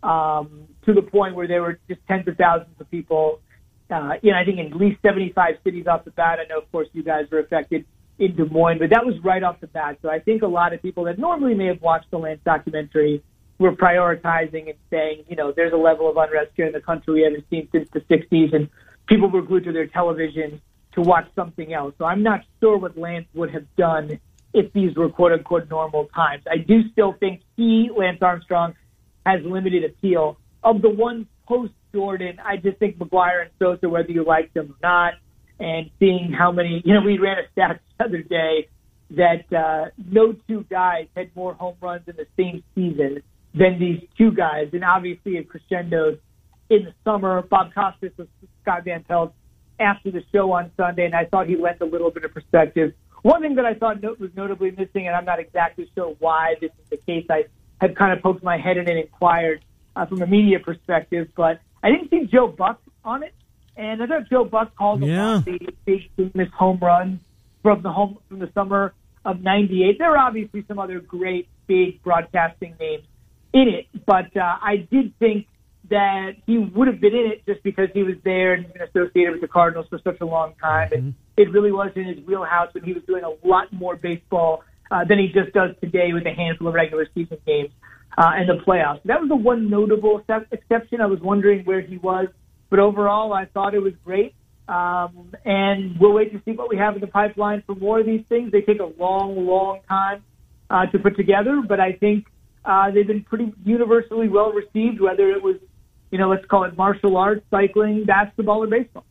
[0.03, 3.41] um, to the point where there were just tens of thousands of people.
[3.91, 6.39] Uh, you know, I think in at least 75 cities off the bat.
[6.41, 7.85] I know, of course, you guys were affected.
[8.19, 9.99] in Des Moines, but that was right off the bat.
[10.03, 13.23] So I think a lot of people that normally may have watched the Lance documentary
[13.59, 17.15] were prioritizing and saying, you know, there's a level of unrest here in the country
[17.15, 18.69] we haven't seen since the 60s, and
[19.07, 20.61] people were glued to their television
[20.93, 21.95] to watch something else.
[21.99, 24.21] So I'm not sure what Lance would have done
[24.53, 26.43] if these were quote unquote normal times.
[26.51, 28.75] I do still think he, Lance Armstrong,
[29.25, 30.39] has limited appeal.
[30.63, 34.71] Of the ones post Jordan, I just think McGwire and Sosa, whether you like them
[34.71, 35.15] or not,
[35.59, 38.69] and seeing how many, you know, we ran a stat the other day
[39.11, 43.23] that uh, no two guys had more home runs in the same season
[43.55, 44.69] than these two guys.
[44.73, 46.21] And obviously it crescendoed
[46.69, 47.43] in the summer.
[47.43, 48.29] Bob Costas was
[48.63, 49.35] Scott Van Pelt
[49.81, 52.93] after the show on Sunday, and I thought he lent a little bit of perspective.
[53.23, 56.71] One thing that I thought was notably missing, and I'm not exactly sure why this
[56.83, 57.45] is the case, I
[57.81, 59.63] had kind of poked my head in and inquired
[59.97, 63.35] uh, from a media perspective, but I didn't see Joe Buck on it.
[63.77, 65.43] And I thought Joe Buck called yeah.
[65.45, 67.21] the big famous home run
[67.63, 69.99] from the home from the summer of '98.
[69.99, 73.05] There were obviously some other great big broadcasting names
[73.53, 75.47] in it, but uh, I did think
[75.89, 79.33] that he would have been in it just because he was there and been associated
[79.33, 80.89] with the Cardinals for such a long time.
[80.89, 80.99] Mm-hmm.
[80.99, 84.63] And it really was in his wheelhouse when he was doing a lot more baseball
[84.91, 87.71] uh, than he just does today with a handful of regular season games
[88.19, 89.01] uh, and the playoffs.
[89.05, 91.01] That was the one notable exception.
[91.01, 92.29] I was wondering where he was,
[92.69, 94.35] but overall, I thought it was great.
[94.69, 98.07] Um, and we'll wait to see what we have in the pipeline for more of
[98.07, 98.53] these things.
[98.53, 100.23] They take a long, long time
[100.69, 102.27] uh, to put together, but I think
[102.65, 105.57] uh, they've been pretty universally well received, whether it was
[106.11, 109.05] you know, let's call it martial arts, cycling, basketball, or baseball.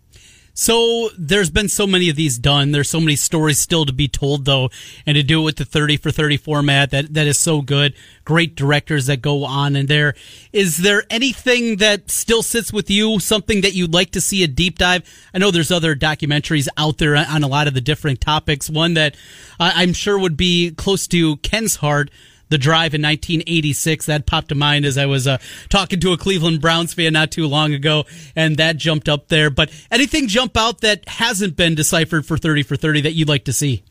[0.60, 2.74] So there's been so many of these done.
[2.74, 4.70] There's so many stories still to be told though,
[5.06, 7.94] and to do it with the 30 for 30 format that that is so good.
[8.26, 10.16] Great directors that go on in there.
[10.52, 13.22] Is there anything that still sits with you?
[13.22, 15.04] Something that you'd like to see a deep dive?
[15.34, 18.70] I know there's other documentaries out there on a lot of the different topics.
[18.70, 19.16] One that
[19.62, 22.12] uh, I'm sure would be close to Ken's heart
[22.50, 24.06] the drive in 1986.
[24.08, 25.38] That popped to mind as I was uh,
[25.70, 29.50] talking to a Cleveland Browns fan not too long ago, and that jumped up there.
[29.50, 33.46] But anything jump out that hasn't been deciphered for 30 for 30 that you'd like
[33.46, 33.84] to see?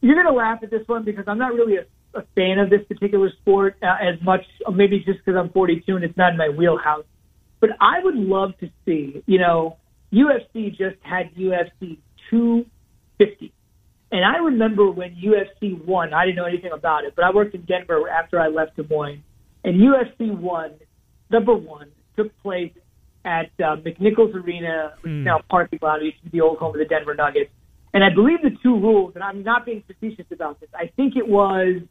[0.00, 1.84] You're going to laugh at this one because I'm not really a,
[2.18, 6.04] a fan of this particular sport uh, as much, maybe just because I'm 42 and
[6.04, 7.04] it's not in my wheelhouse.
[7.60, 9.76] But I would love to see, you know,
[10.12, 11.98] UFC just had UFC
[12.30, 13.52] 250
[14.12, 17.54] and I remember when UFC one, I didn't know anything about it, but I worked
[17.54, 19.22] in Denver after I left Des Moines,
[19.64, 20.72] and UFC one,
[21.30, 22.72] number one, took place
[23.24, 25.20] at uh, McNichols Arena, which mm.
[25.20, 26.00] is now parking lot.
[26.00, 27.50] It used to be the old home of the Denver Nuggets.
[27.92, 30.70] And I believe the two rules, and I'm not being facetious about this.
[30.74, 31.82] I think it was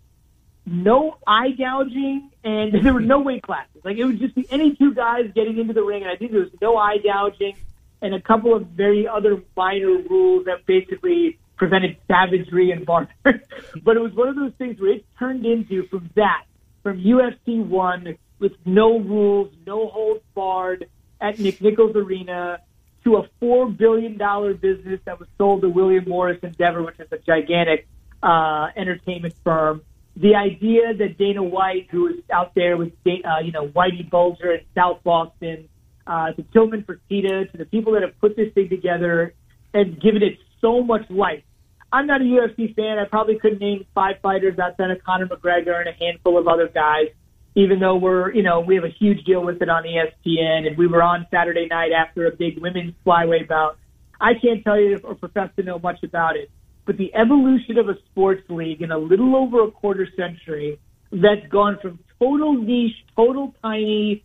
[0.66, 3.82] no eye gouging, and there were no weight classes.
[3.84, 6.32] Like it would just be any two guys getting into the ring, and I think
[6.32, 7.56] there was no eye gouging,
[8.02, 13.14] and a couple of very other minor rules that basically prevented savagery and barter.
[13.24, 16.46] but it was one of those things where it turned into from that,
[16.82, 20.90] from UFC one with no rules, no holds barred
[21.22, 22.62] at McNichols Arena
[23.04, 27.08] to a four billion dollar business that was sold to William Morris Endeavor, which is
[27.12, 27.88] a gigantic
[28.24, 29.82] uh, entertainment firm.
[30.16, 34.54] The idea that Dana White, who was out there with uh, you know Whitey Bulger
[34.54, 35.70] in South Boston,
[36.08, 39.34] uh, to Tillman Fertitta, to the people that have put this thing together
[39.74, 41.44] and given it so much life,
[41.92, 43.00] I'm not a UFC fan.
[43.00, 46.68] I probably couldn't name five fighters outside of Conor McGregor and a handful of other
[46.68, 47.08] guys.
[47.56, 50.78] Even though we're, you know, we have a huge deal with it on ESPN, and
[50.78, 53.78] we were on Saturday night after a big women's flyweight bout.
[54.22, 56.52] I can't tell you or profess to know much about it,
[56.86, 60.80] but the evolution of a sports league in a little over a quarter century
[61.12, 64.24] that's gone from total niche, total tiny.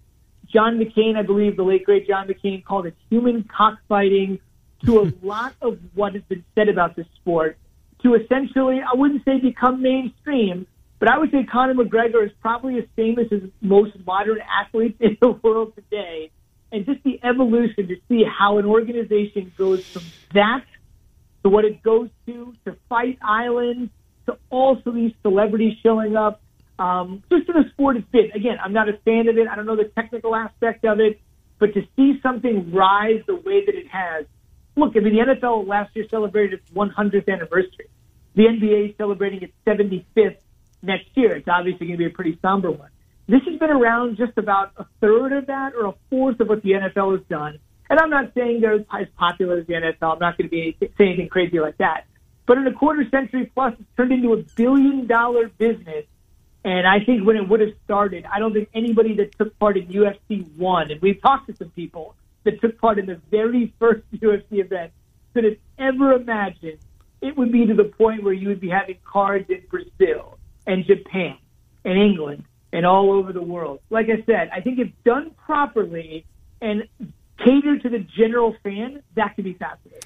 [0.53, 4.38] John McCain, I believe, the late great John McCain called it human cockfighting
[4.87, 7.59] to a lot of what has been said about this sport
[8.03, 10.66] to essentially, I wouldn't say become mainstream,
[10.99, 15.16] but I would say Conor McGregor is probably as famous as most modern athletes in
[15.20, 16.31] the world today.
[16.70, 20.03] And just the evolution to see how an organization goes from
[20.35, 20.64] that
[21.44, 23.90] to what it goes to, to Fight Island,
[24.27, 26.40] to also these celebrities showing up.
[26.79, 28.33] Um, just in the sport it's been.
[28.35, 29.47] Again, I'm not a fan of it.
[29.47, 31.20] I don't know the technical aspect of it,
[31.59, 34.27] but to see something rise the way that it has,
[34.76, 37.88] look, I mean, the NFL last year celebrated its 100th anniversary.
[38.34, 40.37] The NBA is celebrating its 75th
[40.82, 41.37] next year.
[41.37, 42.90] It's obviously going to be a pretty somber one.
[43.26, 46.62] This has been around just about a third of that or a fourth of what
[46.62, 47.58] the NFL has done.
[47.88, 50.14] And I'm not saying they're as popular as the NFL.
[50.14, 52.06] I'm not going to be say anything crazy like that.
[52.46, 56.04] But in a quarter century plus, it's turned into a billion dollar business.
[56.64, 59.77] And I think when it would have started, I don't think anybody that took part
[59.77, 62.14] in UFC one, and we've talked to some people,
[62.45, 64.92] that took part in the very first UFC event
[65.33, 66.79] could have ever imagined
[67.21, 70.85] it would be to the point where you would be having cards in Brazil and
[70.85, 71.37] Japan
[71.85, 73.81] and England and all over the world.
[73.88, 76.27] Like I said, I think if done properly
[76.61, 76.87] and
[77.38, 80.03] catered to the general fan, that could be fascinating.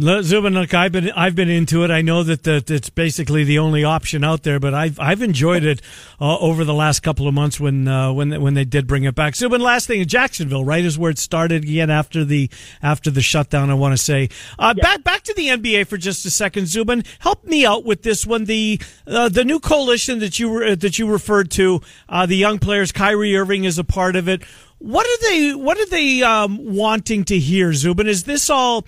[0.00, 1.90] Zubin, look, I've been I've been into it.
[1.92, 5.62] I know that that it's basically the only option out there, but I've I've enjoyed
[5.62, 5.80] it
[6.20, 9.04] uh, over the last couple of months when uh, when they, when they did bring
[9.04, 9.36] it back.
[9.36, 12.50] Zubin, last thing, in Jacksonville, right, is where it started again after the
[12.82, 13.70] after the shutdown.
[13.70, 14.82] I want to say uh, yeah.
[14.82, 16.66] back back to the NBA for just a second.
[16.66, 18.46] Zubin, help me out with this one.
[18.46, 22.58] The uh, the new coalition that you were that you referred to, uh, the young
[22.58, 24.42] players, Kyrie Irving is a part of it.
[24.78, 28.08] What are they What are they um, wanting to hear, Zubin?
[28.08, 28.84] Is this all?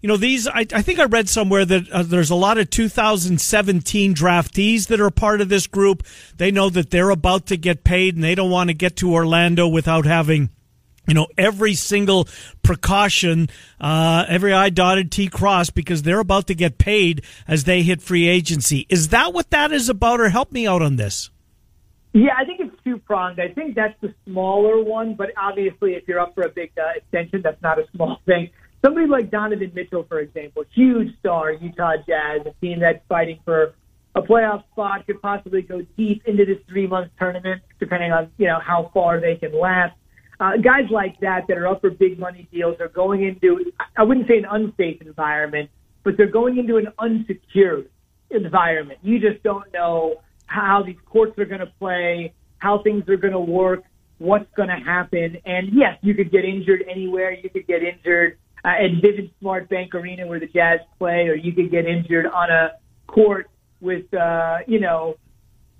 [0.00, 2.70] You know, these, I, I think I read somewhere that uh, there's a lot of
[2.70, 6.04] 2017 draftees that are part of this group.
[6.36, 9.12] They know that they're about to get paid and they don't want to get to
[9.12, 10.50] Orlando without having
[11.06, 12.28] you know every single
[12.62, 13.48] precaution
[13.80, 18.00] uh, every i dotted t cross because they're about to get paid as they hit
[18.00, 18.86] free agency.
[18.88, 21.30] Is that what that is about or help me out on this?
[22.12, 26.06] Yeah i think it's two pronged i think that's the smaller one but obviously if
[26.06, 28.50] you're up for a big uh, extension that's not a small thing
[28.84, 33.74] somebody like Donovan Mitchell, for example, huge star, Utah Jazz, a team that's fighting for
[34.14, 38.46] a playoff spot, could possibly go deep into this three month tournament, depending on you
[38.46, 39.94] know how far they can last.
[40.38, 44.04] Uh, guys like that that are up for big money deals are going into I
[44.04, 45.70] wouldn't say an unsafe environment,
[46.02, 47.90] but they're going into an unsecured
[48.30, 49.00] environment.
[49.02, 53.32] You just don't know how these courts are going to play, how things are going
[53.32, 53.84] to work,
[54.18, 55.38] what's going to happen.
[55.44, 57.32] And yes, you could get injured anywhere.
[57.32, 61.34] You could get injured uh, at Vivint Smart Bank Arena where the Jazz play, or
[61.34, 62.72] you could get injured on a
[63.06, 63.48] court
[63.80, 65.14] with, uh, you know,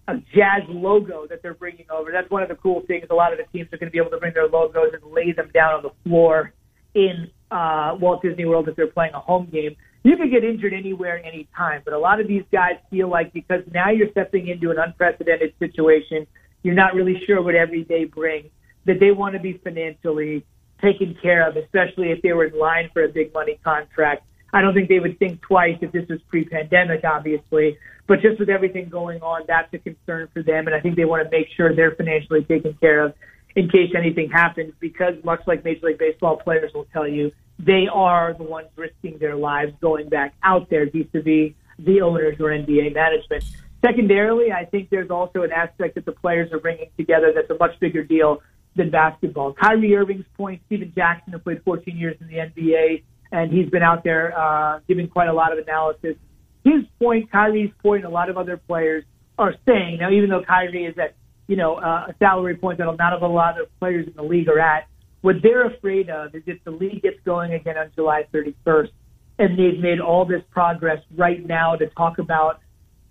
[0.09, 2.11] a Jazz logo that they're bringing over.
[2.11, 3.07] That's one of the cool things.
[3.11, 5.13] A lot of the teams are going to be able to bring their logos and
[5.13, 6.53] lay them down on the floor
[6.95, 9.77] in uh, Walt Disney World if they're playing a home game.
[10.03, 11.83] You could get injured anywhere, anytime.
[11.85, 15.53] But a lot of these guys feel like because now you're stepping into an unprecedented
[15.59, 16.27] situation,
[16.63, 18.51] you're not really sure what every day brings,
[18.87, 20.45] that they want to be financially
[20.81, 24.25] taken care of, especially if they were in line for a big money contract.
[24.53, 28.49] I don't think they would think twice if this was pre-pandemic, obviously, but just with
[28.49, 31.47] everything going on, that's a concern for them, and I think they want to make
[31.57, 33.15] sure they're financially taken care of
[33.55, 34.75] in case anything happens.
[34.81, 39.19] Because much like Major League Baseball players will tell you, they are the ones risking
[39.19, 43.45] their lives going back out there vis-a-vis the owners or NBA management.
[43.81, 47.57] Secondarily, I think there's also an aspect that the players are bringing together that's a
[47.59, 48.43] much bigger deal
[48.77, 49.53] than basketball.
[49.53, 53.03] Kyrie Irving's point, Stephen Jackson, who played 14 years in the NBA,
[53.33, 56.17] and he's been out there uh, giving quite a lot of analysis.
[56.65, 59.05] His point, Kyrie's point, a lot of other players
[59.39, 61.15] are saying now, even though Kyrie is at
[61.47, 64.49] you know uh, a salary point that not a lot of players in the league
[64.49, 64.87] are at,
[65.23, 68.91] what they're afraid of is if the league gets going again on July 31st,
[69.39, 72.61] and they've made all this progress right now to talk about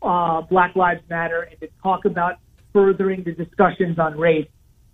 [0.02, 2.36] uh, Black Lives Matter and to talk about
[2.72, 4.48] furthering the discussions on race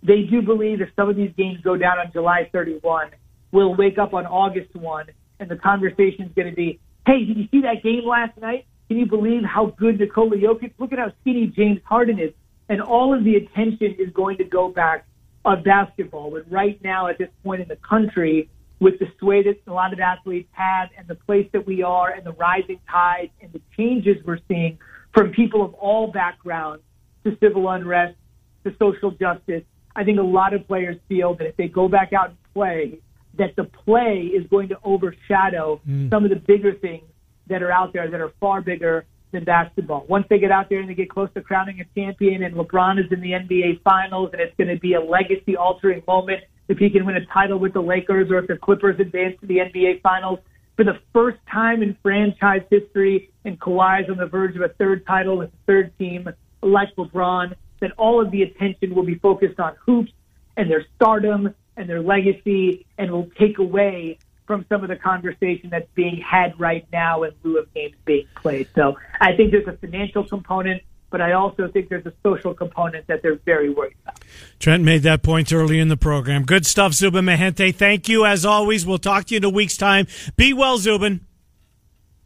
[0.06, 3.10] they do believe if some of these games go down on July 31,
[3.50, 5.06] we'll wake up on August 1
[5.40, 8.66] and the conversation is going to be, hey, did you see that game last night?
[8.88, 10.72] Can you believe how good Nikola Jokic?
[10.78, 12.32] Look at how skinny James Harden is.
[12.68, 15.06] And all of the attention is going to go back
[15.44, 16.30] on basketball.
[16.30, 18.48] But right now, at this point in the country,
[18.78, 22.10] with the sway that a lot of athletes have and the place that we are
[22.10, 24.78] and the rising tide and the changes we're seeing
[25.14, 26.82] from people of all backgrounds
[27.24, 28.16] to civil unrest
[28.64, 29.62] to social justice
[29.96, 32.98] I think a lot of players feel that if they go back out and play,
[33.38, 36.10] that the play is going to overshadow mm.
[36.10, 37.04] some of the bigger things
[37.48, 40.04] that are out there that are far bigger than basketball.
[40.08, 42.98] Once they get out there and they get close to crowning a champion and LeBron
[42.98, 46.78] is in the NBA finals and it's going to be a legacy altering moment if
[46.78, 49.58] he can win a title with the Lakers or if the Clippers advance to the
[49.58, 50.40] NBA finals
[50.76, 55.06] for the first time in franchise history and Kawhi's on the verge of a third
[55.06, 56.28] title with the third team
[56.62, 60.12] like LeBron that all of the attention will be focused on hoops
[60.56, 65.70] and their stardom and their legacy and will take away from some of the conversation
[65.70, 68.68] that's being had right now in lieu of games being played.
[68.74, 73.06] So I think there's a financial component, but I also think there's a social component
[73.08, 74.20] that they're very worried about.
[74.60, 76.44] Trent made that point early in the program.
[76.44, 77.74] Good stuff, Zubin Mehenti.
[77.74, 78.86] Thank you as always.
[78.86, 80.06] We'll talk to you in a week's time.
[80.36, 81.26] Be well, Zubin.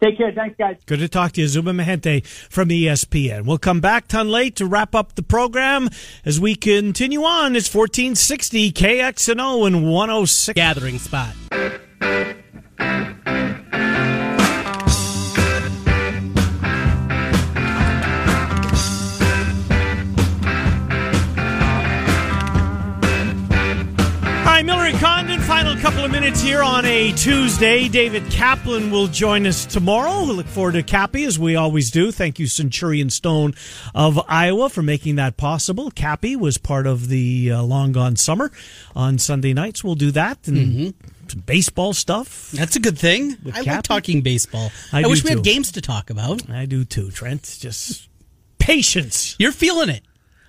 [0.03, 0.33] Take care.
[0.33, 0.77] Thanks, guys.
[0.87, 3.45] Good to talk to you, Zubin Mehenti from ESPN.
[3.45, 5.91] We'll come back ton late to wrap up the program
[6.25, 7.55] as we continue on.
[7.55, 11.35] It's 1460 KXNO and 106 gathering spot.
[25.81, 27.89] Couple of minutes here on a Tuesday.
[27.89, 30.25] David Kaplan will join us tomorrow.
[30.27, 32.13] We look forward to Cappy as we always do.
[32.13, 33.55] Thank you, Centurion Stone
[33.95, 35.91] of Iowa, for making that possible.
[35.91, 38.51] Cappy was part of the uh, Long Gone Summer
[38.95, 39.83] on Sunday nights.
[39.83, 41.29] We'll do that and Mm-hmm.
[41.29, 42.51] some baseball stuff.
[42.51, 43.37] That's a good thing.
[43.47, 43.71] I Cappy?
[43.71, 44.71] like talking baseball.
[44.93, 46.49] I I, wish we had games to talk about.
[46.51, 47.57] I do too, Trent.
[47.59, 48.09] Just
[48.59, 49.35] patience.
[49.39, 50.03] You're feeling it.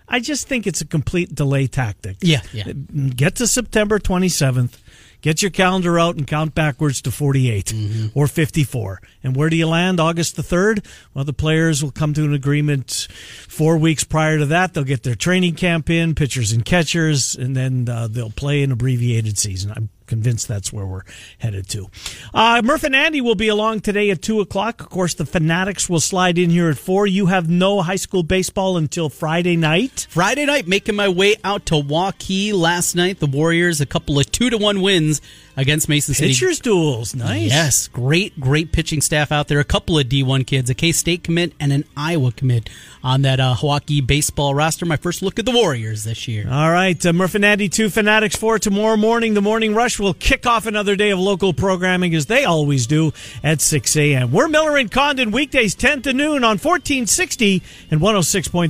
[0.10, 2.18] I just think it's a complete delay tactic.
[2.20, 2.66] Yeah, yeah.
[2.74, 4.78] Get to September 27th.
[5.22, 8.08] Get your calendar out and count backwards to 48 Mm-hmm.
[8.20, 9.02] or 54.
[9.24, 10.86] And where do you land August the 3rd?
[11.14, 13.08] Well, the players will come to an agreement
[13.48, 14.74] four weeks prior to that.
[14.74, 18.72] They'll get their training camp in, pitchers and catchers, and then uh, they'll play an
[18.72, 19.74] abbreviated season.
[19.76, 21.04] I'm convinced that's where we're
[21.38, 21.88] headed to.
[22.34, 24.82] Uh, Murph and Andy will be along today at 2 o'clock.
[24.82, 27.08] Of course, the Fanatics will slide in here at 4.
[27.08, 30.08] You have no high school baseball until Friday night.
[30.10, 33.20] Friday night, making my way out to Waukee last night.
[33.20, 35.22] The Warriors, a couple of two to one wins
[35.58, 36.30] against Mason City.
[36.34, 37.16] Pitchers duels.
[37.16, 37.50] Nice.
[37.50, 39.60] Yes, great, great pitching staff out there.
[39.60, 42.70] A couple of D1 kids, a K State commit and an Iowa commit
[43.04, 44.86] on that uh, Hawaii baseball roster.
[44.86, 46.48] My first look at the Warriors this year.
[46.50, 49.34] All right, uh, Murph and Andy 2 Fanatics 4 tomorrow morning.
[49.34, 53.12] The Morning Rush will kick off another day of local programming as they always do
[53.44, 54.32] at 6 a.m.
[54.32, 58.70] We're Miller and Condon weekdays 10 to noon on 1460 and 106.3.